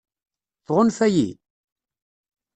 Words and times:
Tɣunfa-yi? 0.65 1.29